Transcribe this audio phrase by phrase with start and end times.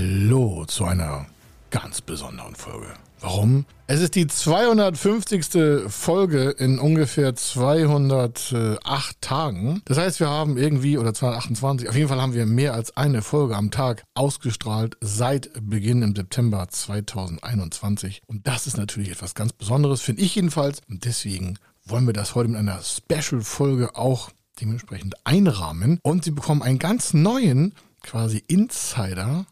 [0.00, 1.26] Hallo zu einer
[1.68, 2.86] ganz besonderen Folge.
[3.20, 3.66] Warum?
[3.86, 5.90] Es ist die 250.
[5.92, 9.82] Folge in ungefähr 208 Tagen.
[9.84, 13.20] Das heißt, wir haben irgendwie, oder 228, auf jeden Fall haben wir mehr als eine
[13.20, 18.22] Folge am Tag ausgestrahlt seit Beginn im September 2021.
[18.26, 20.80] Und das ist natürlich etwas ganz Besonderes, finde ich jedenfalls.
[20.88, 24.30] Und deswegen wollen wir das heute mit einer Special-Folge auch
[24.62, 26.00] dementsprechend einrahmen.
[26.02, 29.44] Und Sie bekommen einen ganz neuen, quasi Insider,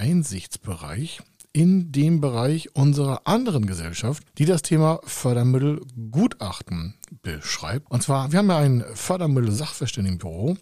[0.00, 1.20] Einsichtsbereich
[1.52, 7.90] in dem Bereich unserer anderen Gesellschaft, die das Thema Fördermittelgutachten beschreibt.
[7.90, 10.56] Und zwar, wir haben ja ein Fördermittel-Sachverständigenbüro.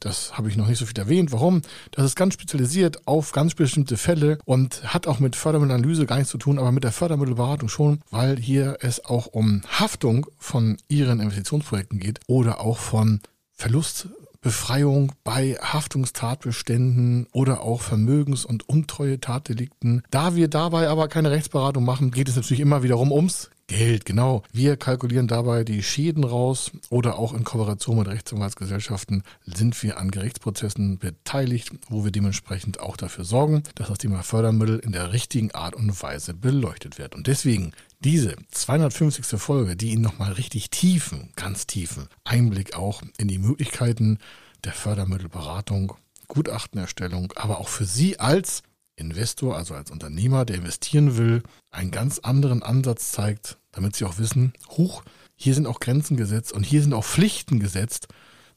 [0.00, 1.32] Das habe ich noch nicht so viel erwähnt.
[1.32, 1.62] Warum?
[1.92, 6.30] Das ist ganz spezialisiert auf ganz bestimmte Fälle und hat auch mit Fördermittelanalyse gar nichts
[6.30, 11.20] zu tun, aber mit der Fördermittelberatung schon, weil hier es auch um Haftung von Ihren
[11.20, 13.20] Investitionsprojekten geht oder auch von
[13.56, 14.08] Verlust
[14.44, 20.02] Befreiung bei Haftungstatbeständen oder auch Vermögens- und Untreue-Tatdelikten.
[20.10, 24.42] Da wir dabei aber keine Rechtsberatung machen, geht es natürlich immer wiederum ums Geld, genau.
[24.52, 30.10] Wir kalkulieren dabei die Schäden raus oder auch in Kooperation mit Rechtsanwaltsgesellschaften sind wir an
[30.10, 35.52] Gerichtsprozessen beteiligt, wo wir dementsprechend auch dafür sorgen, dass das Thema Fördermittel in der richtigen
[35.52, 37.14] Art und Weise beleuchtet wird.
[37.14, 37.72] Und deswegen
[38.04, 39.40] diese 250.
[39.40, 44.18] Folge, die Ihnen nochmal richtig tiefen, ganz tiefen Einblick auch in die Möglichkeiten
[44.62, 45.94] der Fördermittelberatung,
[46.28, 48.62] Gutachtenerstellung, aber auch für Sie als
[48.96, 54.18] Investor, also als Unternehmer, der investieren will, einen ganz anderen Ansatz zeigt, damit Sie auch
[54.18, 55.02] wissen, huch,
[55.34, 58.08] hier sind auch Grenzen gesetzt und hier sind auch Pflichten gesetzt,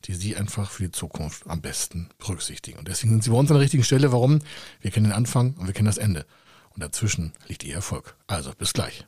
[0.05, 2.79] die Sie einfach für die Zukunft am besten berücksichtigen.
[2.79, 4.11] Und deswegen sind Sie bei uns an der richtigen Stelle.
[4.11, 4.39] Warum?
[4.81, 6.25] Wir kennen den Anfang und wir kennen das Ende.
[6.69, 8.15] Und dazwischen liegt Ihr Erfolg.
[8.27, 9.07] Also, bis gleich.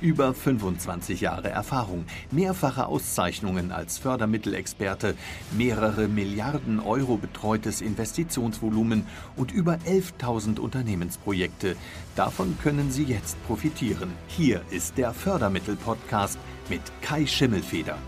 [0.00, 5.16] Über 25 Jahre Erfahrung, mehrfache Auszeichnungen als Fördermittelexperte,
[5.50, 9.04] mehrere Milliarden Euro betreutes Investitionsvolumen
[9.34, 11.74] und über 11.000 Unternehmensprojekte.
[12.14, 14.12] Davon können Sie jetzt profitieren.
[14.28, 16.38] Hier ist der Fördermittel-Podcast
[16.68, 17.98] mit Kai Schimmelfeder.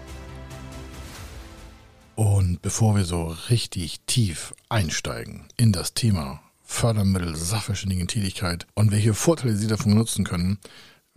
[2.14, 9.56] Und bevor wir so richtig tief einsteigen in das Thema Fördermittel, Sachverständigen-Tätigkeit und welche Vorteile
[9.56, 10.58] Sie davon nutzen können,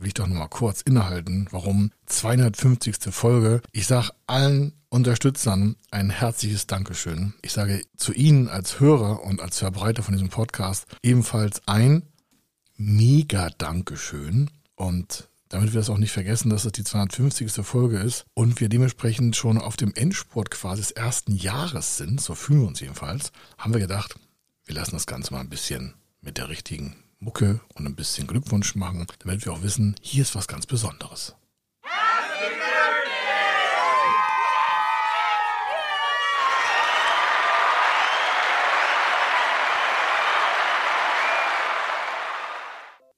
[0.04, 2.96] will ich doch nochmal kurz innehalten, warum 250.
[3.12, 3.62] Folge.
[3.72, 7.34] Ich sage allen Unterstützern ein herzliches Dankeschön.
[7.42, 12.04] Ich sage zu Ihnen als Hörer und als Verbreiter von diesem Podcast ebenfalls ein
[12.76, 17.66] mega Dankeschön und damit wir das auch nicht vergessen, dass es die 250.
[17.66, 22.36] Folge ist und wir dementsprechend schon auf dem Endspurt quasi des ersten Jahres sind, so
[22.36, 24.16] fühlen wir uns jedenfalls, haben wir gedacht,
[24.66, 28.76] wir lassen das Ganze mal ein bisschen mit der richtigen Mucke und ein bisschen Glückwunsch
[28.76, 31.36] machen, damit wir auch wissen, hier ist was ganz Besonderes.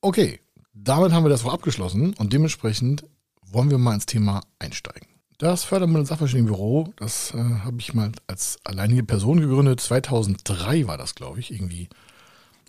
[0.02, 0.40] Okay,
[0.74, 3.06] damit haben wir das auch abgeschlossen und dementsprechend
[3.48, 5.08] wollen wir mal ins Thema einsteigen.
[5.40, 9.82] Das Fördermittel- Sachverständigenbüro, das äh, habe ich mal als alleinige Person gegründet.
[9.82, 11.90] 2003 war das, glaube ich, irgendwie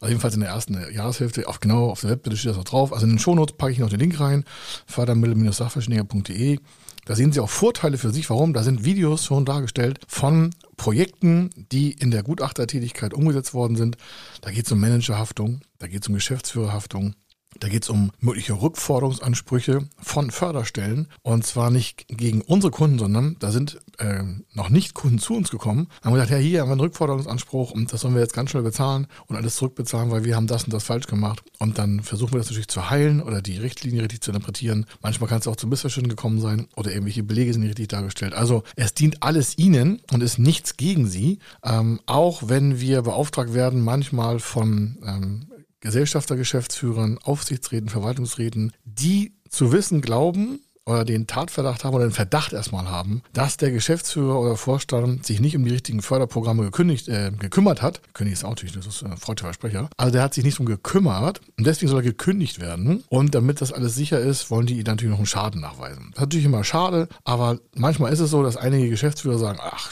[0.00, 2.92] also jedenfalls in der ersten Jahreshälfte, auf genau auf der Webseite steht das auch drauf.
[2.92, 4.44] Also in den Shownotes packe ich noch den Link rein,
[4.86, 6.58] fördermittel-sachverständiger.de.
[7.06, 8.28] Da sehen Sie auch Vorteile für sich.
[8.28, 8.52] Warum?
[8.52, 13.96] Da sind Videos schon dargestellt von Projekten, die in der Gutachtertätigkeit umgesetzt worden sind.
[14.40, 17.14] Da geht es um Managerhaftung, da geht es um Geschäftsführerhaftung,
[17.60, 21.08] da geht es um mögliche Rückforderungsansprüche von Förderstellen.
[21.22, 24.22] Und zwar nicht gegen unsere Kunden, sondern da sind äh,
[24.52, 25.88] noch nicht Kunden zu uns gekommen.
[26.02, 28.62] Haben gesagt, ja, hier haben wir einen Rückforderungsanspruch und das sollen wir jetzt ganz schnell
[28.62, 31.42] bezahlen und alles zurückbezahlen, weil wir haben das und das falsch gemacht.
[31.58, 34.86] Und dann versuchen wir das natürlich zu heilen oder die Richtlinie richtig zu interpretieren.
[35.02, 38.34] Manchmal kann es auch zu Missverständnissen gekommen sein oder irgendwelche Belege sind nicht richtig dargestellt.
[38.34, 41.38] Also es dient alles Ihnen und ist nichts gegen Sie.
[41.64, 45.46] Ähm, auch wenn wir beauftragt werden, manchmal von ähm,
[45.80, 52.52] Gesellschafter, Geschäftsführern, Aufsichtsräten, Verwaltungsräten, die zu wissen glauben, oder den Tatverdacht haben oder den Verdacht
[52.52, 57.32] erstmal haben, dass der Geschäftsführer oder Vorstand sich nicht um die richtigen Förderprogramme gekündigt, äh,
[57.36, 58.00] gekümmert hat.
[58.14, 59.90] König ist auch natürlich, das ist ein freudscher Versprecher.
[59.96, 63.02] Also der hat sich nicht um gekümmert und deswegen soll er gekündigt werden.
[63.08, 66.10] Und damit das alles sicher ist, wollen die natürlich noch einen Schaden nachweisen.
[66.10, 69.90] Das ist natürlich immer schade, aber manchmal ist es so, dass einige Geschäftsführer sagen, ach,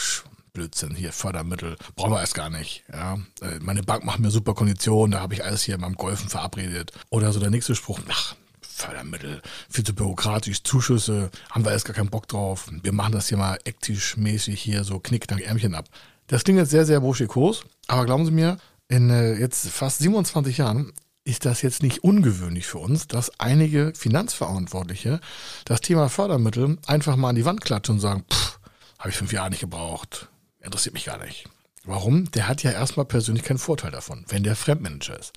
[0.54, 2.84] Blödsinn, hier Fördermittel, brauchen wir erst gar nicht.
[2.90, 3.18] Ja.
[3.42, 6.92] Äh, meine Bank macht mir super Konditionen, da habe ich alles hier beim Golfen verabredet.
[7.10, 11.94] Oder so der nächste Spruch, ach, Fördermittel, viel zu bürokratisch, Zuschüsse, haben wir erst gar
[11.94, 12.70] keinen Bock drauf.
[12.82, 15.88] Wir machen das hier mal ektisch-mäßig hier so knickdank Ärmchen ab.
[16.28, 18.56] Das klingt jetzt sehr, sehr burschikos, aber glauben Sie mir,
[18.88, 20.92] in äh, jetzt fast 27 Jahren
[21.24, 25.20] ist das jetzt nicht ungewöhnlich für uns, dass einige Finanzverantwortliche
[25.64, 28.60] das Thema Fördermittel einfach mal an die Wand klatschen und sagen, pff,
[28.98, 30.28] habe ich fünf Jahre nicht gebraucht,
[30.64, 31.46] interessiert mich gar nicht.
[31.84, 32.30] Warum?
[32.32, 35.32] Der hat ja erstmal persönlich keinen Vorteil davon, wenn der Fremdmanager ist.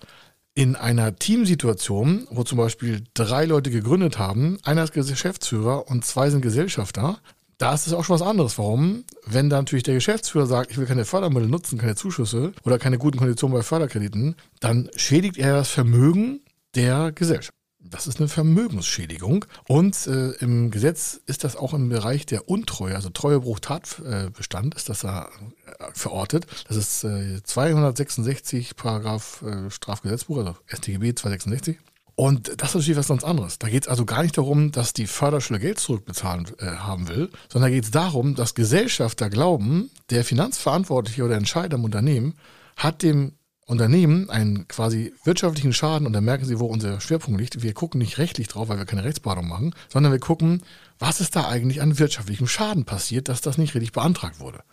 [0.55, 6.29] In einer Teamsituation, wo zum Beispiel drei Leute gegründet haben, einer ist Geschäftsführer und zwei
[6.29, 7.19] sind Gesellschafter,
[7.57, 8.57] da ist es auch schon was anderes.
[8.57, 9.03] Warum?
[9.25, 12.97] Wenn da natürlich der Geschäftsführer sagt, ich will keine Fördermittel nutzen, keine Zuschüsse oder keine
[12.97, 16.41] guten Konditionen bei Förderkrediten, dann schädigt er das Vermögen
[16.75, 17.56] der Gesellschaft.
[17.89, 19.45] Das ist eine Vermögensschädigung.
[19.67, 24.89] Und äh, im Gesetz ist das auch im Bereich der Untreue, also Treuebruch Tatbestand, ist
[24.89, 25.29] das da
[25.65, 26.47] äh, verortet.
[26.67, 31.77] Das ist äh, 266 Paragraph äh, Strafgesetzbuch, also StGB 266.
[32.15, 33.59] Und das ist natürlich was ganz anderes.
[33.59, 37.29] Da geht es also gar nicht darum, dass die Förderschule Geld zurückbezahlen äh, haben will,
[37.47, 42.33] sondern da geht es darum, dass Gesellschafter glauben, der Finanzverantwortliche oder Entscheider im Unternehmen
[42.75, 43.33] hat dem
[43.67, 47.61] Unternehmen einen quasi wirtschaftlichen Schaden und da merken Sie, wo unser Schwerpunkt liegt.
[47.61, 50.63] Wir gucken nicht rechtlich drauf, weil wir keine Rechtsberatung machen, sondern wir gucken,
[50.99, 54.63] was ist da eigentlich an wirtschaftlichem Schaden passiert, dass das nicht richtig beantragt wurde.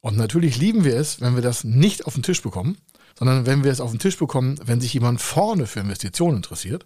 [0.00, 2.76] Und natürlich lieben wir es, wenn wir das nicht auf den Tisch bekommen,
[3.18, 6.84] sondern wenn wir es auf den Tisch bekommen, wenn sich jemand vorne für Investitionen interessiert.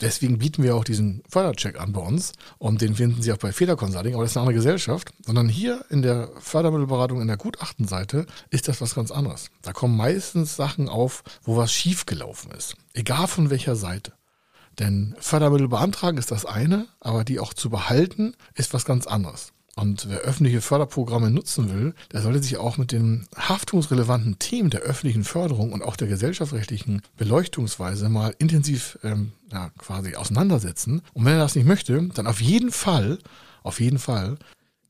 [0.00, 3.52] Deswegen bieten wir auch diesen Fördercheck an bei uns und den finden Sie auch bei
[3.52, 7.36] Feder Consulting, aber das ist eine andere Gesellschaft, sondern hier in der Fördermittelberatung in der
[7.36, 9.50] Gutachtenseite ist das was ganz anderes.
[9.62, 14.12] Da kommen meistens Sachen auf, wo was schiefgelaufen ist, egal von welcher Seite.
[14.80, 19.53] Denn Fördermittel beantragen ist das eine, aber die auch zu behalten ist was ganz anderes.
[19.76, 24.82] Und wer öffentliche Förderprogramme nutzen will, der sollte sich auch mit den haftungsrelevanten Themen der
[24.82, 31.02] öffentlichen Förderung und auch der gesellschaftsrechtlichen Beleuchtungsweise mal intensiv ähm, ja, quasi auseinandersetzen.
[31.12, 33.18] Und wenn er das nicht möchte, dann auf jeden Fall,
[33.62, 34.38] auf jeden Fall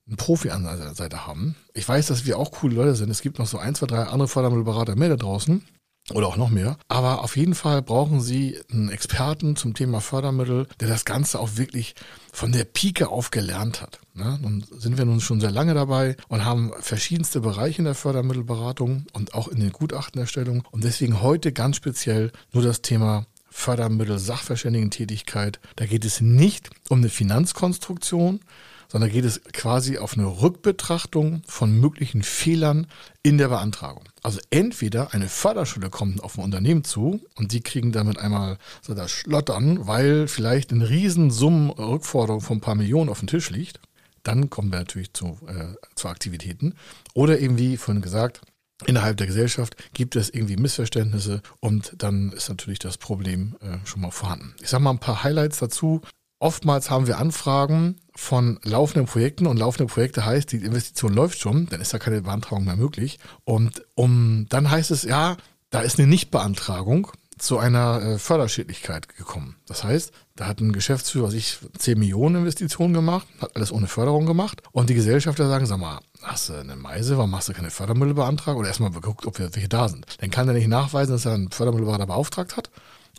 [0.07, 1.55] einen Profi an seiner Seite haben.
[1.73, 3.09] Ich weiß, dass wir auch coole Leute sind.
[3.09, 5.63] Es gibt noch so ein, zwei, drei andere Fördermittelberater mehr da draußen
[6.13, 6.77] oder auch noch mehr.
[6.89, 11.57] Aber auf jeden Fall brauchen Sie einen Experten zum Thema Fördermittel, der das Ganze auch
[11.57, 11.95] wirklich
[12.33, 14.01] von der Pike auf gelernt hat.
[14.13, 14.39] Ne?
[14.43, 19.07] Nun sind wir nun schon sehr lange dabei und haben verschiedenste Bereiche in der Fördermittelberatung
[19.13, 20.65] und auch in den Gutachtenerstellung.
[20.71, 25.61] Und deswegen heute ganz speziell nur das Thema Fördermittel Sachverständigentätigkeit.
[25.77, 28.41] Da geht es nicht um eine Finanzkonstruktion,
[28.89, 32.87] sondern geht es quasi auf eine Rückbetrachtung von möglichen Fehlern
[33.23, 34.05] in der Beantragung.
[34.23, 38.95] Also entweder eine Förderschule kommt auf ein Unternehmen zu und die kriegen damit einmal so
[38.95, 43.81] das Schlottern, weil vielleicht eine Riesensummen Rückforderung von ein paar Millionen auf dem Tisch liegt.
[44.23, 46.75] Dann kommen wir natürlich zu, äh, zu Aktivitäten.
[47.13, 48.41] Oder eben wie vorhin gesagt,
[48.87, 54.01] innerhalb der Gesellschaft gibt es irgendwie Missverständnisse und dann ist natürlich das Problem äh, schon
[54.03, 54.55] mal vorhanden.
[54.61, 56.01] Ich sage mal ein paar Highlights dazu.
[56.39, 61.67] Oftmals haben wir Anfragen von laufenden Projekten und laufende Projekte heißt, die Investition läuft schon,
[61.67, 63.19] dann ist da keine Beantragung mehr möglich.
[63.45, 65.37] Und um, dann heißt es, ja,
[65.71, 69.57] da ist eine Nichtbeantragung zu einer äh, Förderschädlichkeit gekommen.
[69.67, 74.27] Das heißt, da hat ein Geschäftsführer sich 10 Millionen Investitionen gemacht, hat alles ohne Förderung
[74.27, 77.71] gemacht und die Gesellschafter sagen, sag mal, hast du eine Meise, warum machst du keine
[77.71, 78.57] Fördermittel beantragt?
[78.57, 80.07] Oder erstmal geguckt, ob wir welche da sind.
[80.21, 82.71] Dann kann er nicht nachweisen, dass er einen Fördermittelberater beauftragt hat.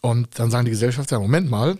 [0.02, 1.78] Und dann sagen die Gesellschafter, Moment mal,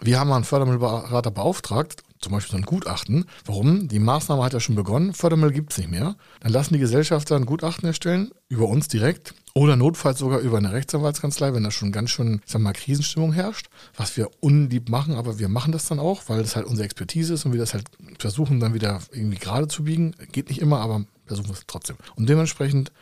[0.00, 3.24] wir haben einen Fördermittelberater beauftragt, zum Beispiel so ein Gutachten.
[3.44, 3.88] Warum?
[3.88, 6.16] Die Maßnahme hat ja schon begonnen, Fördermittel gibt es nicht mehr.
[6.40, 10.72] Dann lassen die Gesellschafter ein Gutachten erstellen, über uns direkt oder notfalls sogar über eine
[10.72, 15.14] Rechtsanwaltskanzlei, wenn da schon ganz schön, ich sag mal, Krisenstimmung herrscht, was wir unlieb machen,
[15.14, 17.74] aber wir machen das dann auch, weil das halt unsere Expertise ist und wir das
[17.74, 17.86] halt
[18.18, 20.14] versuchen dann wieder irgendwie gerade zu biegen.
[20.32, 21.96] Geht nicht immer, aber versuchen es trotzdem.
[22.14, 22.92] Und dementsprechend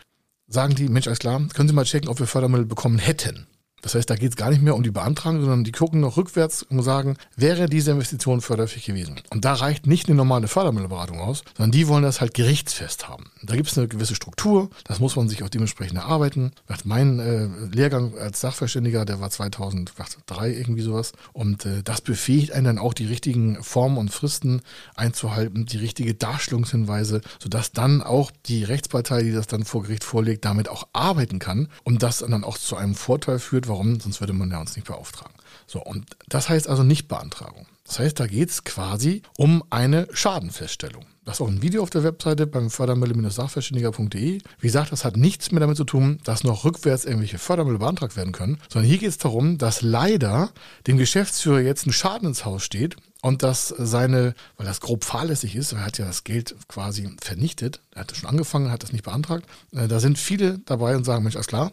[0.47, 3.47] sagen die, Mensch, alles klar, können Sie mal checken, ob wir Fördermittel bekommen hätten.
[3.83, 6.17] Das heißt, da geht es gar nicht mehr um die Beantragung, sondern die gucken noch
[6.17, 9.21] rückwärts und sagen, wäre diese Investition förderfähig gewesen.
[9.31, 13.31] Und da reicht nicht eine normale Fördermittelberatung aus, sondern die wollen das halt gerichtsfest haben.
[13.43, 16.53] Da gibt es eine gewisse Struktur, das muss man sich auch dementsprechend erarbeiten.
[16.85, 21.13] Mein äh, Lehrgang als Sachverständiger, der war 2003 irgendwie sowas.
[21.33, 24.63] Und äh, das befähigt einen dann auch, die richtigen Formen und Fristen
[24.97, 30.45] einzuhalten, die richtige Darstellungshinweise, sodass dann auch die Rechtspartei, die das dann vor Gericht vorlegt,
[30.45, 33.78] damit auch arbeiten kann und das dann auch zu einem Vorteil führt, Warum?
[34.01, 35.35] Sonst würde man ja uns nicht beauftragen.
[35.67, 37.67] So, und das heißt also nicht Beantragung.
[37.85, 41.07] Das heißt, da geht es quasi um eine Schadenfeststellung.
[41.25, 44.39] Das ist auch ein Video auf der Webseite beim fördermittel-sachverständiger.de.
[44.41, 48.17] Wie gesagt, das hat nichts mehr damit zu tun, dass noch rückwärts irgendwelche Fördermittel beantragt
[48.17, 50.51] werden können, sondern hier geht es darum, dass leider
[50.87, 55.57] dem Geschäftsführer jetzt ein Schaden ins Haus steht, und dass seine, weil das grob fahrlässig
[55.57, 59.05] ist, er hat ja das Geld quasi vernichtet, er hat schon angefangen, hat das nicht
[59.05, 61.73] beantragt, äh, da sind viele dabei und sagen, Mensch, alles klar,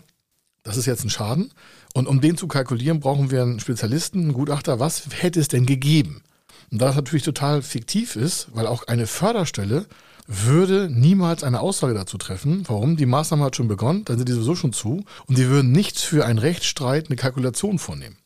[0.65, 1.51] das ist jetzt ein Schaden
[1.93, 5.65] und um den zu kalkulieren, brauchen wir einen Spezialisten, einen Gutachter, was hätte es denn
[5.65, 6.23] gegeben?
[6.71, 9.85] Und da das natürlich total fiktiv ist, weil auch eine Förderstelle
[10.27, 12.63] würde niemals eine Aussage dazu treffen.
[12.67, 12.97] Warum?
[12.97, 16.01] Die Maßnahme hat schon begonnen, dann sind die sowieso schon zu und die würden nichts
[16.01, 18.17] für einen Rechtsstreit, eine Kalkulation vornehmen.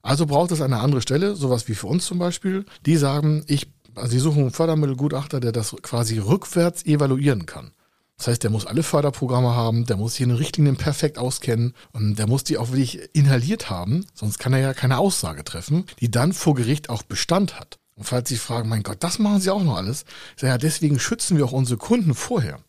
[0.00, 3.68] Also braucht es eine andere Stelle, sowas wie für uns zum Beispiel, die sagen, ich,
[3.94, 7.72] also sie suchen einen Fördermittelgutachter, der das quasi rückwärts evaluieren kann.
[8.16, 11.74] Das heißt, der muss alle Förderprogramme haben, der muss sich in den Richtlinien perfekt auskennen
[11.92, 15.84] und der muss die auch wirklich inhaliert haben, sonst kann er ja keine Aussage treffen,
[16.00, 17.78] die dann vor Gericht auch Bestand hat.
[17.96, 20.04] Und falls Sie fragen, mein Gott, das machen Sie auch noch alles,
[20.40, 22.60] ja, deswegen schützen wir auch unsere Kunden vorher.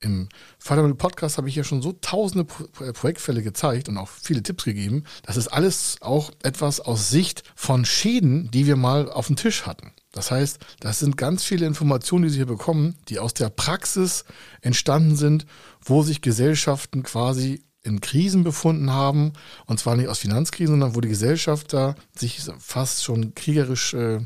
[0.00, 0.28] Im
[0.58, 5.04] Fördermittel-Podcast habe ich ja schon so tausende Pro Projektfälle gezeigt und auch viele Tipps gegeben.
[5.22, 9.64] Das ist alles auch etwas aus Sicht von Schäden, die wir mal auf dem Tisch
[9.64, 9.92] hatten.
[10.12, 14.24] Das heißt, das sind ganz viele Informationen, die Sie hier bekommen, die aus der Praxis
[14.60, 15.46] entstanden sind,
[15.82, 19.32] wo sich Gesellschaften quasi in Krisen befunden haben.
[19.66, 24.20] Und zwar nicht aus Finanzkrisen, sondern wo die Gesellschafter sich fast schon kriegerisch äh,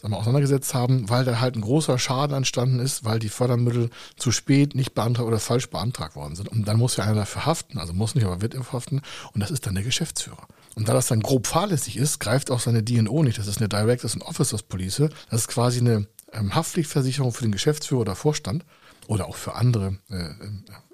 [0.00, 3.90] sagen wir, auseinandergesetzt haben, weil da halt ein großer Schaden entstanden ist, weil die Fördermittel
[4.16, 6.48] zu spät nicht beantragt oder falsch beantragt worden sind.
[6.48, 9.02] Und dann muss ja einer dafür haften, also muss nicht, aber wird haften.
[9.32, 10.46] Und das ist dann der Geschäftsführer.
[10.76, 13.38] Und da das dann grob fahrlässig ist, greift auch seine DNO nicht.
[13.38, 15.08] Das ist eine Directors and Officers Police.
[15.30, 18.64] Das ist quasi eine ähm, Haftpflichtversicherung für den Geschäftsführer oder Vorstand
[19.08, 20.28] oder auch für andere äh,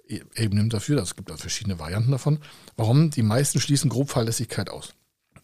[0.08, 1.02] äh Ebenen dafür.
[1.02, 2.38] Es gibt da verschiedene Varianten davon.
[2.76, 3.10] Warum?
[3.10, 4.94] Die meisten schließen grob Fahrlässigkeit aus.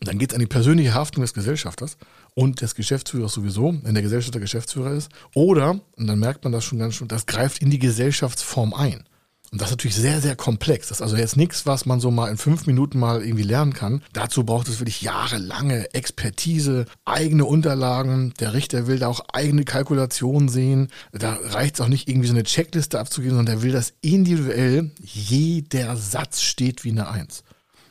[0.00, 1.96] Und dann geht es an die persönliche Haftung des Gesellschafters
[2.34, 5.10] und des Geschäftsführers sowieso, wenn der Gesellschafter Geschäftsführer ist.
[5.34, 9.08] Oder, und dann merkt man das schon ganz schön, das greift in die Gesellschaftsform ein.
[9.50, 10.88] Und das ist natürlich sehr, sehr komplex.
[10.88, 13.72] Das ist also jetzt nichts, was man so mal in fünf Minuten mal irgendwie lernen
[13.72, 14.02] kann.
[14.12, 18.34] Dazu braucht es wirklich jahrelange Expertise, eigene Unterlagen.
[18.40, 20.88] Der Richter will da auch eigene Kalkulationen sehen.
[21.12, 24.90] Da reicht es auch nicht irgendwie so eine Checkliste abzugeben, sondern der will das individuell.
[25.00, 27.42] Jeder Satz steht wie eine Eins.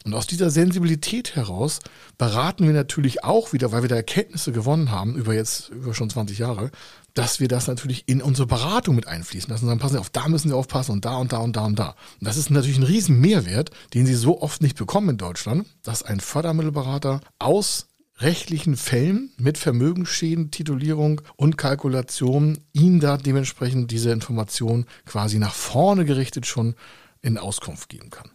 [0.07, 1.79] Und aus dieser Sensibilität heraus
[2.17, 6.09] beraten wir natürlich auch wieder, weil wir da Erkenntnisse gewonnen haben, über jetzt über schon
[6.09, 6.71] 20 Jahre,
[7.17, 9.65] dass wir das natürlich in unsere Beratung mit einfließen lassen.
[9.65, 11.65] Und dann passen Sie auf, da müssen Sie aufpassen und da und da und da
[11.65, 11.95] und da.
[12.19, 15.67] Und das ist natürlich ein riesen Mehrwert, den Sie so oft nicht bekommen in Deutschland,
[15.81, 17.87] dass ein Fördermittelberater aus
[18.19, 26.05] rechtlichen Fällen mit Vermögensschäden, Titulierung und Kalkulation Ihnen da dementsprechend diese Information quasi nach vorne
[26.05, 26.75] gerichtet schon
[27.21, 28.29] in Auskunft geben kann.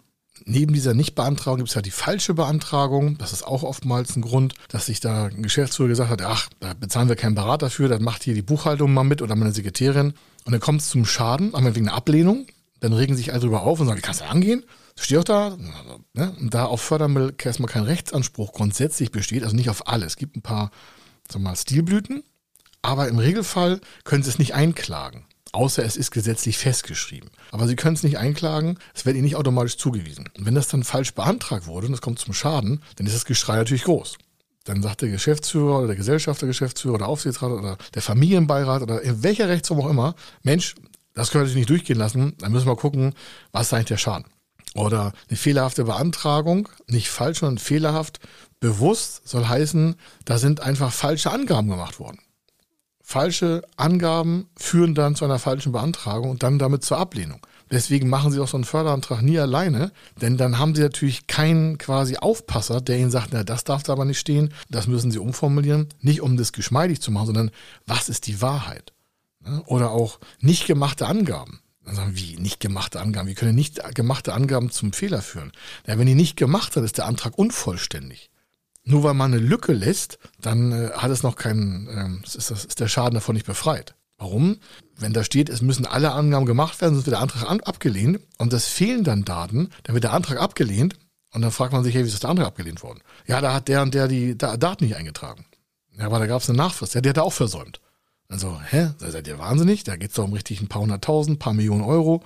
[0.45, 3.19] Neben dieser Nichtbeantragung gibt es ja die falsche Beantragung.
[3.19, 6.75] Das ist auch oftmals ein Grund, dass sich da ein Geschäftsführer gesagt hat, ach, da
[6.75, 10.15] bezahlen wir keinen Berater für, dann macht hier die Buchhaltung mal mit oder meine Sekretärin.
[10.45, 12.47] Und dann kommt es zum Schaden, einmal wegen einer Ablehnung.
[12.81, 14.65] Dann regen sich alle drüber auf und sagen, wie kannst du angehen?
[14.97, 15.57] Das steht auch da.
[16.15, 16.35] Ne?
[16.41, 20.05] Und da auf Fördermittel erstmal kein Rechtsanspruch grundsätzlich besteht, also nicht auf alle.
[20.05, 20.71] Es gibt ein paar,
[21.29, 22.25] sagen wir mal, Stilblüten,
[22.83, 27.31] aber im Regelfall können sie es nicht einklagen außer es ist gesetzlich festgeschrieben.
[27.51, 30.29] Aber Sie können es nicht einklagen, es wird Ihnen nicht automatisch zugewiesen.
[30.37, 33.25] Und wenn das dann falsch beantragt wurde und es kommt zum Schaden, dann ist das
[33.25, 34.17] Geschrei natürlich groß.
[34.65, 39.23] Dann sagt der Geschäftsführer oder der Gesellschafter, Geschäftsführer oder Aufsichtsrat oder der Familienbeirat oder in
[39.23, 40.75] welcher Rechtsform auch immer, Mensch,
[41.15, 43.15] das können wir nicht durchgehen lassen, dann müssen wir gucken,
[43.51, 44.27] was ist eigentlich der Schaden.
[44.75, 48.21] Oder eine fehlerhafte Beantragung, nicht falsch, sondern fehlerhaft,
[48.61, 52.21] bewusst soll heißen, da sind einfach falsche Angaben gemacht worden.
[53.13, 57.47] Falsche Angaben führen dann zu einer falschen Beantragung und dann damit zur Ablehnung.
[57.71, 59.93] Deswegen machen Sie auch so einen Förderantrag nie alleine,
[60.23, 63.93] denn dann haben Sie natürlich keinen quasi Aufpasser, der Ihnen sagt, na, das darf da
[63.93, 65.89] aber nicht stehen, das müssen Sie umformulieren.
[66.01, 67.51] Nicht um das geschmeidig zu machen, sondern
[67.87, 68.95] was ist die Wahrheit?
[69.67, 71.61] Oder auch nicht gemachte Angaben.
[71.85, 73.29] Dann sagen wie nicht gemachte Angaben?
[73.29, 75.53] Wie können nicht gemachte Angaben zum Fehler führen?
[75.87, 78.31] Ja, wenn die nicht gemacht hat, ist der Antrag unvollständig.
[78.85, 82.81] Nur weil man eine Lücke lässt, dann äh, hat es noch keinen, äh, ist, ist
[82.81, 83.95] der Schaden davon nicht befreit.
[84.19, 84.59] Warum?
[84.97, 88.21] Wenn da steht, es müssen alle Angaben gemacht werden, sonst wird der Antrag an, abgelehnt
[88.39, 90.97] und es fehlen dann Daten, dann wird der Antrag abgelehnt
[91.33, 93.01] und dann fragt man sich, hey, wie ist der Antrag abgelehnt worden?
[93.27, 95.45] Ja, da hat der und der die Daten nicht eingetragen.
[95.99, 96.95] Ja, aber da gab es eine Nachfrist.
[96.95, 97.81] Ja, der hat er auch versäumt.
[98.29, 98.91] Also, hä?
[98.99, 99.85] Da seid ihr wahnsinnig?
[99.85, 102.23] Da geht es doch um richtig ein paar hunderttausend, paar Millionen Euro.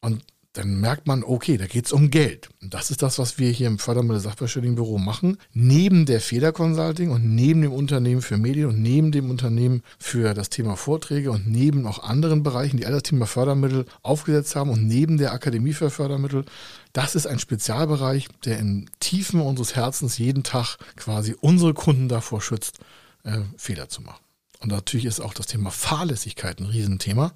[0.00, 0.22] Und
[0.54, 2.48] dann merkt man, okay, da geht es um Geld.
[2.62, 5.36] Und das ist das, was wir hier im Fördermittel Sachverständigenbüro machen.
[5.52, 10.34] Neben der Feder Consulting und neben dem Unternehmen für Medien und neben dem Unternehmen für
[10.34, 14.70] das Thema Vorträge und neben auch anderen Bereichen, die all das Thema Fördermittel aufgesetzt haben
[14.70, 16.44] und neben der Akademie für Fördermittel.
[16.92, 22.40] Das ist ein Spezialbereich, der in Tiefen unseres Herzens jeden Tag quasi unsere Kunden davor
[22.40, 22.78] schützt,
[23.22, 24.24] äh, Fehler zu machen.
[24.60, 27.32] Und natürlich ist auch das Thema Fahrlässigkeit ein Riesenthema.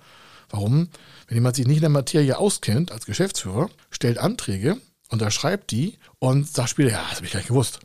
[0.51, 0.89] Warum?
[1.27, 4.77] Wenn jemand sich nicht in der Materie auskennt als Geschäftsführer, stellt Anträge,
[5.09, 7.81] unterschreibt die und sagt später, ja, das habe ich gar nicht gewusst.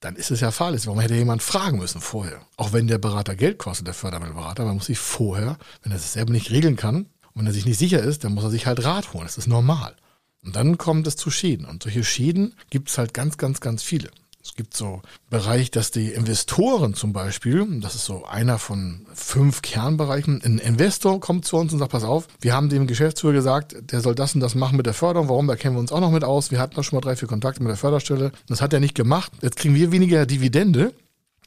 [0.00, 0.86] dann ist es ja fahrlässig.
[0.86, 2.40] Warum hätte jemand fragen müssen vorher?
[2.56, 6.12] Auch wenn der Berater Geld kostet, der Fördermittelberater, man muss sich vorher, wenn er es
[6.12, 8.66] selber nicht regeln kann und wenn er sich nicht sicher ist, dann muss er sich
[8.66, 9.24] halt Rat holen.
[9.24, 9.96] Das ist normal.
[10.44, 11.66] Und dann kommt es zu Schäden.
[11.66, 14.10] Und solche Schäden gibt es halt ganz, ganz, ganz viele.
[14.46, 19.60] Es gibt so Bereich, dass die Investoren zum Beispiel, das ist so einer von fünf
[19.60, 23.76] Kernbereichen, ein Investor kommt zu uns und sagt, pass auf, wir haben dem Geschäftsführer gesagt,
[23.90, 25.28] der soll das und das machen mit der Förderung.
[25.28, 25.48] Warum?
[25.48, 26.52] Da kennen wir uns auch noch mit aus.
[26.52, 28.30] Wir hatten da schon mal drei, vier Kontakte mit der Förderstelle.
[28.46, 29.32] Das hat er nicht gemacht.
[29.42, 30.92] Jetzt kriegen wir weniger Dividende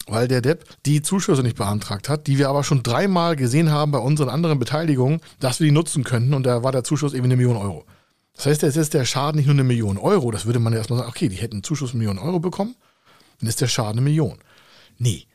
[0.07, 3.91] weil der Depp die Zuschüsse nicht beantragt hat, die wir aber schon dreimal gesehen haben
[3.91, 7.25] bei unseren anderen Beteiligungen, dass wir die nutzen könnten und da war der Zuschuss eben
[7.25, 7.85] eine Million Euro.
[8.39, 10.79] Das heißt, jetzt ist der Schaden nicht nur eine Million Euro, das würde man ja
[10.79, 12.75] erstmal sagen, okay, die hätten einen Zuschuss eine Million Euro bekommen,
[13.39, 14.39] dann ist der Schaden eine Million.
[14.97, 15.27] Nee,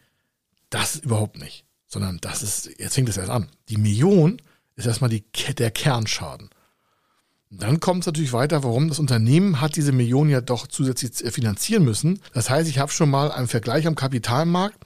[0.70, 1.64] das überhaupt nicht.
[1.86, 3.48] Sondern das ist, jetzt fängt es erst an.
[3.68, 4.40] Die Million
[4.76, 5.24] ist erstmal die,
[5.56, 6.50] der Kernschaden.
[7.50, 11.84] dann kommt es natürlich weiter, warum das Unternehmen hat diese Million ja doch zusätzlich finanzieren
[11.84, 12.20] müssen.
[12.32, 14.76] Das heißt, ich habe schon mal einen Vergleich am Kapitalmarkt.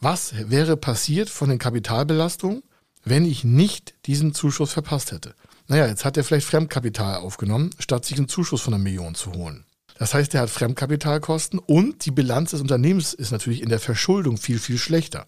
[0.00, 2.62] Was wäre passiert von den Kapitalbelastungen,
[3.02, 5.34] wenn ich nicht diesen Zuschuss verpasst hätte?
[5.68, 9.32] Naja, jetzt hat er vielleicht Fremdkapital aufgenommen, statt sich einen Zuschuss von einer Million zu
[9.32, 9.64] holen.
[9.98, 14.36] Das heißt, er hat Fremdkapitalkosten und die Bilanz des Unternehmens ist natürlich in der Verschuldung
[14.36, 15.26] viel, viel schlechter.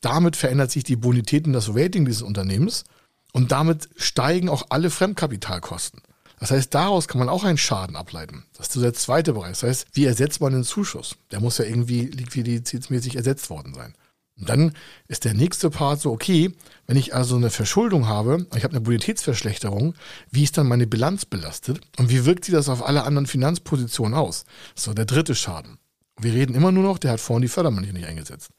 [0.00, 2.84] Damit verändert sich die Bonität und das Rating dieses Unternehmens
[3.32, 6.02] und damit steigen auch alle Fremdkapitalkosten.
[6.40, 8.44] Das heißt, daraus kann man auch einen Schaden ableiten.
[8.56, 9.50] Das ist der zweite Bereich.
[9.50, 11.16] Das heißt, wie ersetzt man den Zuschuss?
[11.30, 13.94] Der muss ja irgendwie liquiditätsmäßig ersetzt worden sein.
[14.38, 14.72] Und dann
[15.08, 16.52] ist der nächste Part so, okay,
[16.86, 19.94] wenn ich also eine Verschuldung habe, ich habe eine Bonitätsverschlechterung,
[20.30, 24.14] wie ist dann meine Bilanz belastet und wie wirkt sich das auf alle anderen Finanzpositionen
[24.16, 24.44] aus?
[24.74, 25.78] So, der dritte Schaden.
[26.20, 28.50] Wir reden immer nur noch, der hat vorhin die Fördermittel nicht eingesetzt.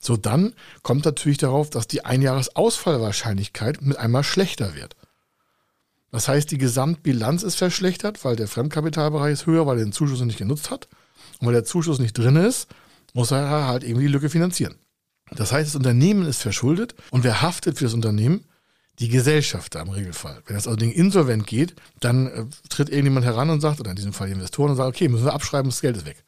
[0.00, 4.96] So, dann kommt natürlich darauf, dass die Einjahresausfallwahrscheinlichkeit mit einmal schlechter wird.
[6.10, 10.20] Das heißt, die Gesamtbilanz ist verschlechtert, weil der Fremdkapitalbereich ist höher, weil er den Zuschuss
[10.22, 10.88] nicht genutzt hat.
[11.38, 12.68] Und weil der Zuschuss nicht drin ist,
[13.12, 14.74] muss er halt irgendwie die Lücke finanzieren.
[15.36, 18.44] Das heißt, das Unternehmen ist verschuldet und wer haftet für das Unternehmen?
[18.98, 20.42] Die Gesellschafter im Regelfall.
[20.46, 23.96] Wenn das also Ding insolvent geht, dann äh, tritt irgendjemand heran und sagt, oder in
[23.96, 26.22] diesem Fall die Investoren und sagt, okay, müssen wir abschreiben, das Geld ist weg.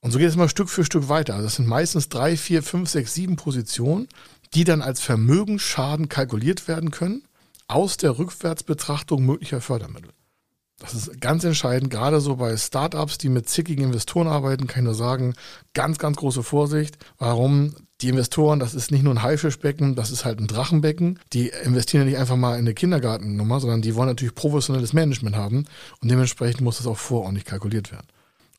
[0.00, 1.34] Und so geht es mal Stück für Stück weiter.
[1.34, 4.08] Also das sind meistens drei, vier, fünf, sechs, sieben Positionen,
[4.54, 7.22] die dann als Vermögensschaden kalkuliert werden können
[7.66, 10.10] aus der Rückwärtsbetrachtung möglicher Fördermittel.
[10.78, 14.84] Das ist ganz entscheidend, gerade so bei Startups, die mit zickigen Investoren arbeiten, kann ich
[14.84, 15.34] nur sagen,
[15.74, 16.98] ganz, ganz große Vorsicht.
[17.18, 17.74] Warum?
[18.00, 21.18] Die Investoren, das ist nicht nur ein Haifischbecken, das ist halt ein Drachenbecken.
[21.32, 25.34] Die investieren ja nicht einfach mal in eine Kindergartennummer, sondern die wollen natürlich professionelles Management
[25.34, 25.64] haben
[26.00, 28.06] und dementsprechend muss das auch vorordentlich kalkuliert werden.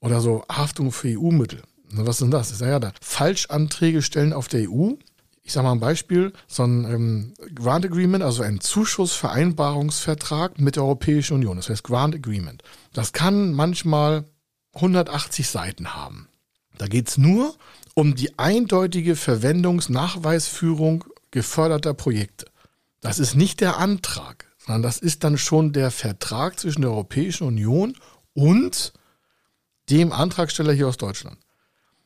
[0.01, 1.61] Oder so Haftung für EU-Mittel.
[1.91, 2.51] Was sind das?
[2.51, 2.91] Ist ja, ja da.
[3.01, 4.91] Falschanträge stellen auf der EU,
[5.41, 10.83] ich sage mal ein Beispiel, so ein ähm, Grant Agreement, also ein Zuschussvereinbarungsvertrag mit der
[10.83, 12.61] Europäischen Union, das heißt Grant Agreement.
[12.93, 14.25] Das kann manchmal
[14.75, 16.27] 180 Seiten haben.
[16.77, 17.55] Da geht es nur
[17.99, 22.45] um die eindeutige Verwendungsnachweisführung geförderter Projekte.
[23.01, 27.45] Das ist nicht der Antrag, sondern das ist dann schon der Vertrag zwischen der Europäischen
[27.45, 27.97] Union
[28.33, 28.93] und
[29.89, 31.39] dem Antragsteller hier aus Deutschland.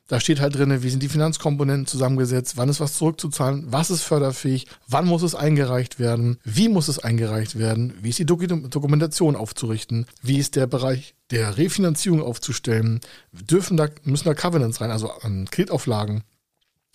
[0.06, 4.02] Da steht halt drin, wie sind die Finanzkomponenten zusammengesetzt, wann ist was zurückzuzahlen, was ist
[4.02, 9.34] förderfähig, wann muss es eingereicht werden, wie muss es eingereicht werden, wie ist die Dokumentation
[9.34, 13.00] aufzurichten, wie ist der Bereich der Refinanzierung aufzustellen,
[13.32, 16.22] dürfen da, müssen da Covenants rein, also ähm, Kreditauflagen,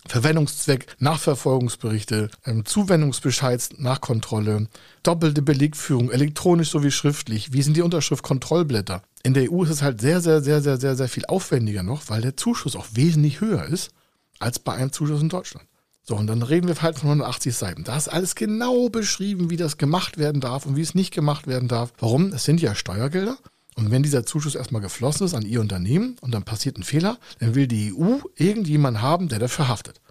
[0.08, 4.68] Verwendungszweck, Nachverfolgungsberichte, ähm, Zuwendungsbescheids, Nachkontrolle,
[5.04, 9.04] doppelte Belegführung, elektronisch sowie schriftlich, wie sind die Unterschriftkontrollblätter.
[9.24, 12.04] In der EU ist es halt sehr, sehr, sehr, sehr, sehr, sehr viel aufwendiger noch,
[12.08, 13.92] weil der Zuschuss auch wesentlich höher ist
[14.40, 15.68] als bei einem Zuschuss in Deutschland.
[16.04, 17.84] So, und dann reden wir halt von 180 Seiten.
[17.84, 21.46] Da ist alles genau beschrieben, wie das gemacht werden darf und wie es nicht gemacht
[21.46, 21.94] werden darf.
[22.00, 22.34] Warum?
[22.34, 23.38] Es sind ja Steuergelder.
[23.80, 27.18] Und wenn dieser Zuschuss erstmal geflossen ist an Ihr Unternehmen und dann passiert ein Fehler,
[27.40, 30.02] dann will die EU irgendjemanden haben, der dafür haftet.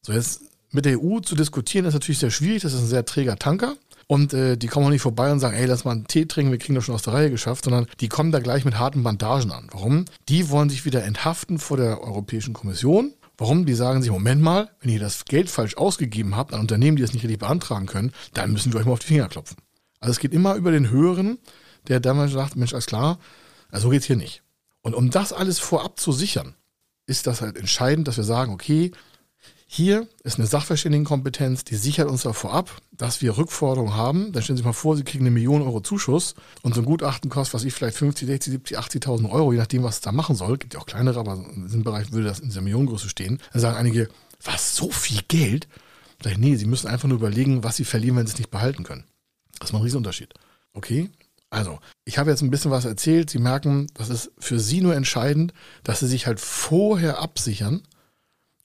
[0.00, 2.62] So, jetzt mit der EU zu diskutieren ist natürlich sehr schwierig.
[2.62, 3.76] Das ist ein sehr träger Tanker.
[4.06, 6.52] Und äh, die kommen auch nicht vorbei und sagen, ey, lass mal einen Tee trinken,
[6.52, 9.02] wir kriegen das schon aus der Reihe geschafft, sondern die kommen da gleich mit harten
[9.02, 9.68] Bandagen an.
[9.72, 10.06] Warum?
[10.28, 13.12] Die wollen sich wieder enthaften vor der Europäischen Kommission.
[13.36, 13.66] Warum?
[13.66, 17.02] Die sagen sich, Moment mal, wenn ihr das Geld falsch ausgegeben habt an Unternehmen, die
[17.02, 19.58] das nicht richtig beantragen können, dann müssen wir euch mal auf die Finger klopfen.
[20.00, 21.38] Also es geht immer über den Höheren,
[21.88, 23.18] der damals sagt, Mensch, alles klar,
[23.70, 24.42] also so geht's hier nicht.
[24.82, 26.54] Und um das alles vorab zu sichern,
[27.06, 28.92] ist das halt entscheidend, dass wir sagen, okay,
[29.68, 34.32] hier ist eine Sachverständigenkompetenz, die sichert uns davor ab, dass wir Rückforderungen haben.
[34.32, 36.84] Dann stellen Sie sich mal vor, Sie kriegen eine Million Euro Zuschuss und so ein
[36.84, 40.12] Gutachten kostet, was ich vielleicht 50, 60, 70, 80.000 Euro, je nachdem, was es da
[40.12, 40.56] machen soll.
[40.56, 43.40] Gibt ja auch kleinere, aber in diesem Bereich würde das in dieser Millionengröße stehen.
[43.52, 44.08] Dann sagen einige,
[44.44, 45.66] was, so viel Geld?
[46.22, 48.52] Sag ich, nee, Sie müssen einfach nur überlegen, was Sie verlieren, wenn Sie es nicht
[48.52, 49.04] behalten können.
[49.58, 50.32] Das ist mal ein Riesenunterschied.
[50.74, 51.10] Okay,
[51.50, 53.30] Also, ich habe jetzt ein bisschen was erzählt.
[53.30, 55.52] Sie merken, das ist für Sie nur entscheidend,
[55.84, 57.82] dass Sie sich halt vorher absichern.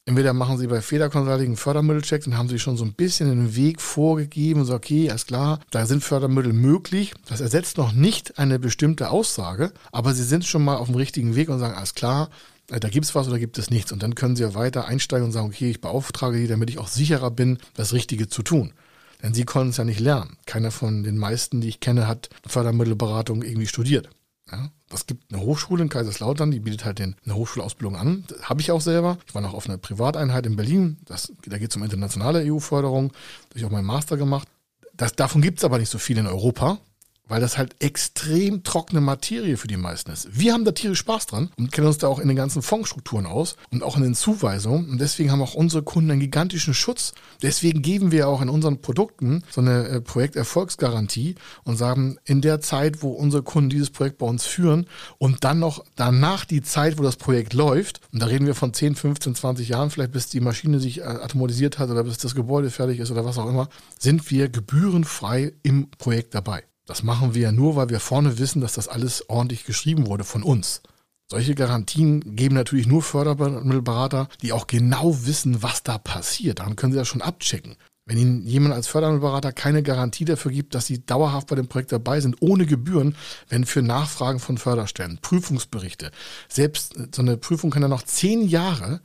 [0.06, 3.30] Entweder machen Sie bei Feder Consulting einen Fördermittelcheck, dann haben Sie schon so ein bisschen
[3.30, 7.14] den Weg vorgegeben, so okay, alles klar, da sind Fördermittel möglich.
[7.28, 11.36] Das ersetzt noch nicht eine bestimmte Aussage, aber Sie sind schon mal auf dem richtigen
[11.36, 12.30] Weg und sagen, alles klar,
[12.72, 13.92] äh, da gibt es was oder gibt es nichts.
[13.92, 16.80] Und dann können Sie ja weiter einsteigen und sagen, okay, ich beauftrage Sie, damit ich
[16.80, 18.74] auch sicherer bin, das Richtige zu tun.
[19.22, 20.38] Denn sie konnten es ja nicht lernen.
[20.46, 24.10] Keiner von den meisten, die ich kenne, hat Fördermittelberatung irgendwie studiert.
[24.52, 28.26] Ja, es gibt eine Hochschule in Kaiserslautern, die bietet halt den, eine Hochschulausbildung an.
[28.42, 29.18] Habe ich auch selber.
[29.28, 30.98] Ich war noch auf einer Privateinheit in Berlin.
[31.06, 33.10] Das, da geht es um internationale EU-Förderung.
[33.10, 34.48] Da habe ich auch meinen Master gemacht.
[34.94, 36.80] Das, davon gibt es aber nicht so viel in Europa
[37.28, 40.28] weil das halt extrem trockene Materie für die meisten ist.
[40.38, 43.26] Wir haben da tierisch Spaß dran und kennen uns da auch in den ganzen Fondsstrukturen
[43.26, 44.90] aus und auch in den Zuweisungen.
[44.90, 47.14] Und deswegen haben auch unsere Kunden einen gigantischen Schutz.
[47.42, 52.60] Deswegen geben wir auch in unseren Produkten so eine äh, Projekterfolgsgarantie und sagen, in der
[52.60, 56.98] Zeit, wo unsere Kunden dieses Projekt bei uns führen und dann noch danach die Zeit,
[56.98, 60.28] wo das Projekt läuft, und da reden wir von 10, 15, 20 Jahren, vielleicht bis
[60.28, 63.48] die Maschine sich äh, automatisiert hat oder bis das Gebäude fertig ist oder was auch
[63.48, 66.64] immer, sind wir gebührenfrei im Projekt dabei.
[66.86, 70.24] Das machen wir ja nur, weil wir vorne wissen, dass das alles ordentlich geschrieben wurde
[70.24, 70.82] von uns.
[71.30, 76.60] Solche Garantien geben natürlich nur Fördermittelberater, die auch genau wissen, was da passiert.
[76.60, 77.78] Daran können sie das schon abchecken.
[78.06, 81.92] Wenn Ihnen jemand als Fördermittelberater keine Garantie dafür gibt, dass Sie dauerhaft bei dem Projekt
[81.92, 83.16] dabei sind, ohne Gebühren,
[83.48, 86.12] wenn für Nachfragen von Förderstellen, Prüfungsberichte,
[86.50, 89.02] selbst so eine Prüfung kann ja noch zehn Jahre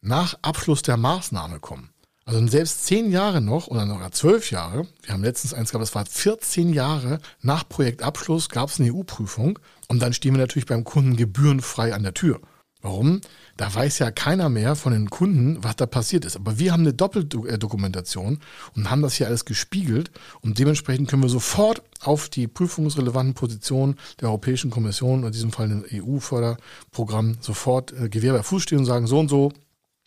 [0.00, 1.90] nach Abschluss der Maßnahme kommen.
[2.26, 5.94] Also selbst zehn Jahre noch oder sogar zwölf Jahre, wir haben letztens eins gehabt, das
[5.94, 9.58] war 14 Jahre nach Projektabschluss gab es eine EU-Prüfung
[9.88, 12.40] und dann stehen wir natürlich beim Kunden gebührenfrei an der Tür.
[12.84, 13.22] Warum?
[13.56, 16.36] Da weiß ja keiner mehr von den Kunden, was da passiert ist.
[16.36, 18.40] Aber wir haben eine Doppeldokumentation
[18.76, 20.10] und haben das hier alles gespiegelt
[20.42, 25.70] und dementsprechend können wir sofort auf die prüfungsrelevanten Positionen der Europäischen Kommission, in diesem Fall
[25.70, 29.50] ein EU-Förderprogramm, sofort äh, Gewehr bei Fuß stehen und sagen, so und so,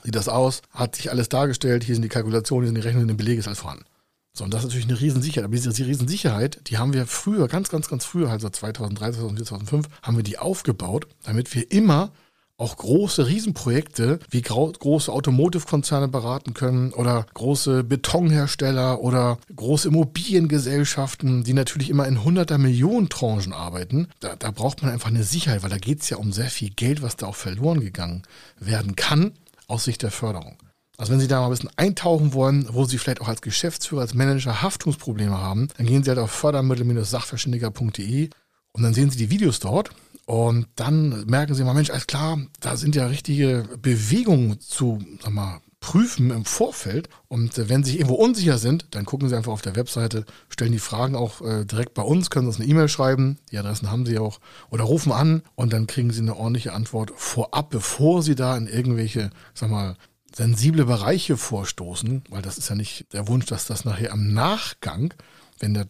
[0.08, 3.10] sieht das aus, hat sich alles dargestellt, hier sind die Kalkulationen, hier sind die Rechnungen,
[3.10, 3.84] die Belege, ist alles vorhanden.
[4.32, 5.43] So, und das ist natürlich eine Riesensicherheit.
[5.43, 9.88] Aber diese Riesensicherheit, die haben wir früher, ganz, ganz, ganz früher, also 2003, 2004, 2005,
[10.02, 12.13] haben wir die aufgebaut, damit wir immer
[12.56, 21.54] auch große Riesenprojekte wie große Automotive-Konzerne beraten können oder große Betonhersteller oder große Immobiliengesellschaften, die
[21.54, 24.08] natürlich immer in hunderter Millionen Tranchen arbeiten.
[24.22, 26.70] Da, da braucht man einfach eine Sicherheit, weil da geht es ja um sehr viel
[26.70, 28.24] Geld, was da auch verloren gegangen
[28.58, 29.34] werden kann
[29.67, 30.58] aus Sicht der Förderung.
[30.97, 34.01] Also wenn Sie da mal ein bisschen eintauchen wollen, wo Sie vielleicht auch als Geschäftsführer,
[34.01, 38.30] als Manager Haftungsprobleme haben, dann gehen Sie halt auf fördermittel-sachverständiger.de
[38.71, 39.91] und dann sehen Sie die Videos dort
[40.25, 45.32] und dann merken Sie mal, Mensch, alles klar, da sind ja richtige Bewegungen zu, sag
[45.34, 47.10] mal, prüfen im Vorfeld.
[47.28, 50.26] Und äh, wenn Sie sich irgendwo unsicher sind, dann gucken Sie einfach auf der Webseite,
[50.50, 53.92] stellen die Fragen auch äh, direkt bei uns, können uns eine E-Mail schreiben, die Adressen
[53.92, 58.24] haben Sie auch, oder rufen an und dann kriegen Sie eine ordentliche Antwort vorab, bevor
[58.24, 59.96] Sie da in irgendwelche, sag mal,
[60.36, 65.13] sensible Bereiche vorstoßen, weil das ist ja nicht der Wunsch, dass das nachher am Nachgang,
[65.60, 65.88] wenn das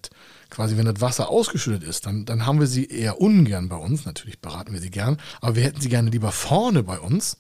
[0.49, 4.05] quasi, wenn das Wasser ausgeschüttet ist, dann, dann haben wir sie eher ungern bei uns.
[4.05, 7.37] Natürlich beraten wir sie gern, aber wir hätten sie gerne lieber vorne bei uns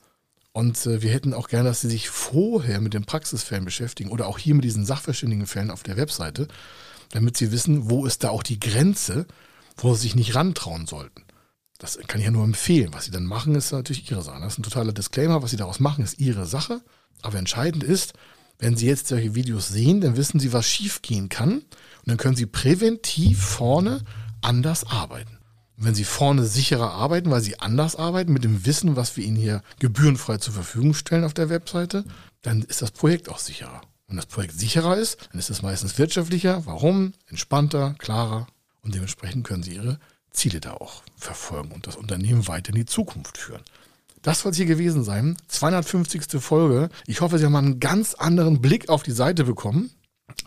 [0.57, 4.25] und äh, wir hätten auch gerne, dass Sie sich vorher mit den Praxisfällen beschäftigen oder
[4.25, 6.47] auch hier mit diesen Sachverständigenfällen auf der Webseite,
[7.11, 9.27] damit Sie wissen, wo ist da auch die Grenze,
[9.77, 11.25] wo Sie sich nicht rantrauen sollten.
[11.77, 12.89] Das kann ich ja nur empfehlen.
[12.91, 14.39] Was Sie dann machen, ist natürlich Ihre Sache.
[14.41, 15.43] Das ist ein totaler Disclaimer.
[15.43, 16.81] Was Sie daraus machen, ist Ihre Sache.
[17.21, 18.13] Aber entscheidend ist,
[18.57, 21.59] wenn Sie jetzt solche Videos sehen, dann wissen Sie, was schiefgehen kann.
[21.59, 21.65] Und
[22.07, 24.03] dann können Sie präventiv vorne
[24.41, 25.36] anders arbeiten
[25.77, 29.37] wenn Sie vorne sicherer arbeiten, weil Sie anders arbeiten mit dem Wissen, was wir Ihnen
[29.37, 32.03] hier gebührenfrei zur Verfügung stellen auf der Webseite,
[32.41, 33.81] dann ist das Projekt auch sicherer.
[34.07, 36.65] Wenn das Projekt sicherer ist, dann ist es meistens wirtschaftlicher.
[36.65, 37.13] Warum?
[37.27, 38.47] Entspannter, klarer
[38.81, 39.99] und dementsprechend können Sie Ihre
[40.31, 43.61] Ziele da auch verfolgen und das Unternehmen weiter in die Zukunft führen.
[44.21, 45.37] Das soll es hier gewesen sein.
[45.47, 46.41] 250.
[46.41, 46.89] Folge.
[47.05, 49.91] Ich hoffe, Sie haben einen ganz anderen Blick auf die Seite bekommen.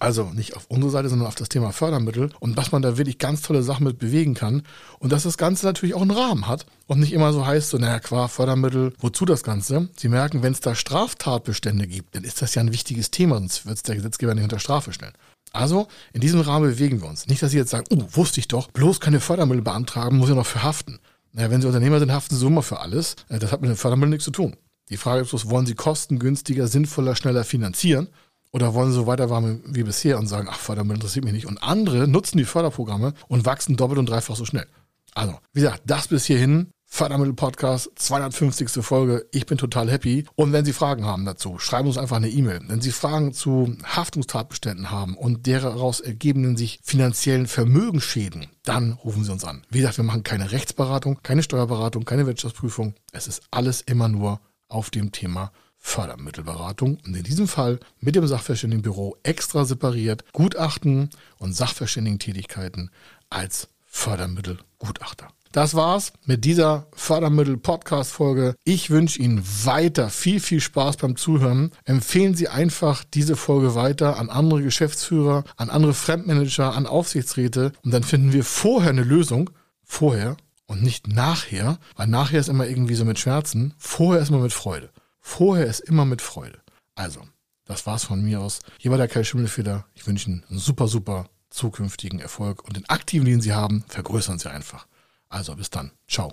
[0.01, 3.19] Also nicht auf unsere Seite, sondern auf das Thema Fördermittel und dass man da wirklich
[3.19, 4.63] ganz tolle Sachen mit bewegen kann
[4.99, 7.77] und dass das Ganze natürlich auch einen Rahmen hat und nicht immer so heißt, so,
[7.77, 9.91] naja, qua Fördermittel, wozu das Ganze?
[9.99, 13.67] Sie merken, wenn es da Straftatbestände gibt, dann ist das ja ein wichtiges Thema, sonst
[13.67, 15.13] wird es der Gesetzgeber nicht unter Strafe stellen.
[15.53, 17.27] Also, in diesem Rahmen bewegen wir uns.
[17.27, 20.35] Nicht, dass Sie jetzt sagen, oh, wusste ich doch, bloß keine Fördermittel beantragen, muss ja
[20.35, 20.99] noch für haften.
[21.33, 23.17] Naja, wenn Sie Unternehmer sind, haften Sie immer für alles.
[23.29, 24.57] Äh, das hat mit den Fördermitteln nichts zu tun.
[24.89, 28.09] Die Frage ist bloß, wollen Sie kostengünstiger, sinnvoller, schneller finanzieren?
[28.53, 31.47] Oder wollen sie so weitermachen wie bisher und sagen, ach, Fördermittel interessiert mich nicht.
[31.47, 34.67] Und andere nutzen die Förderprogramme und wachsen doppelt und dreifach so schnell.
[35.15, 36.69] Also, wie gesagt, das bis hierhin.
[36.93, 38.85] Fördermittel-Podcast, 250.
[38.85, 39.25] Folge.
[39.31, 40.27] Ich bin total happy.
[40.35, 42.63] Und wenn Sie Fragen haben dazu, schreiben uns einfach eine E-Mail.
[42.67, 49.31] Wenn Sie Fragen zu Haftungstatbeständen haben und daraus ergebenden sich finanziellen Vermögensschäden, dann rufen Sie
[49.31, 49.63] uns an.
[49.71, 52.95] Wie gesagt, wir machen keine Rechtsberatung, keine Steuerberatung, keine Wirtschaftsprüfung.
[53.13, 58.27] Es ist alles immer nur auf dem Thema Fördermittelberatung und in diesem Fall mit dem
[58.27, 62.91] Sachverständigenbüro extra separiert Gutachten und Sachverständigentätigkeiten
[63.31, 65.29] als Fördermittelgutachter.
[65.53, 68.55] Das war's mit dieser Fördermittel-Podcast-Folge.
[68.63, 71.73] Ich wünsche Ihnen weiter viel, viel Spaß beim Zuhören.
[71.85, 77.93] Empfehlen Sie einfach diese Folge weiter an andere Geschäftsführer, an andere Fremdmanager, an Aufsichtsräte und
[77.93, 79.51] dann finden wir vorher eine Lösung.
[79.85, 83.75] Vorher und nicht nachher, weil nachher ist immer irgendwie so mit Schmerzen.
[83.77, 84.91] Vorher ist immer mit Freude.
[85.21, 86.61] Vorher ist immer mit Freude.
[86.95, 87.27] Also,
[87.65, 88.61] das war's von mir aus.
[88.79, 89.87] Hier war der Kai Schimmelfeder.
[89.95, 94.39] Ich wünsche Ihnen einen super, super zukünftigen Erfolg und den aktiven, den Sie haben, vergrößern
[94.39, 94.87] Sie einfach.
[95.29, 95.93] Also bis dann.
[96.09, 96.33] Ciao.